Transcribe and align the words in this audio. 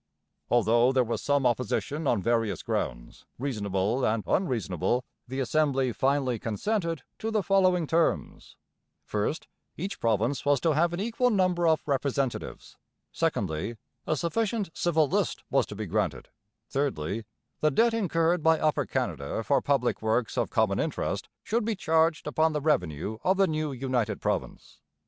Although 0.49 0.93
there 0.93 1.03
was 1.03 1.21
some 1.21 1.45
opposition 1.45 2.07
on 2.07 2.23
various 2.23 2.63
grounds, 2.63 3.25
reasonable 3.37 4.03
and 4.03 4.23
unreasonable, 4.25 5.05
the 5.27 5.39
Assembly 5.39 5.93
finally 5.93 6.39
consented 6.39 7.03
to 7.19 7.29
the 7.29 7.43
following 7.43 7.85
terms: 7.85 8.57
first, 9.03 9.47
each 9.77 9.99
province 9.99 10.43
was 10.43 10.59
to 10.61 10.71
have 10.73 10.91
an 10.93 10.99
equal 10.99 11.29
number 11.29 11.67
of 11.67 11.83
representatives; 11.87 12.77
secondly, 13.11 13.77
a 14.07 14.15
sufficient 14.17 14.71
civil 14.73 15.07
list 15.07 15.43
was 15.51 15.67
to 15.67 15.75
be 15.75 15.85
granted; 15.85 16.29
thirdly, 16.67 17.23
the 17.59 17.69
debt 17.69 17.93
incurred 17.93 18.41
by 18.41 18.59
Upper 18.59 18.87
Canada 18.87 19.43
for 19.43 19.61
public 19.61 20.01
works 20.01 20.35
of 20.35 20.49
common 20.49 20.79
interest 20.79 21.29
should 21.43 21.63
be 21.63 21.75
charged 21.75 22.25
upon 22.25 22.53
the 22.53 22.59
revenue 22.61 23.19
of 23.23 23.37
the 23.37 23.45
new 23.45 23.71
united 23.71 24.19
province. 24.19 24.79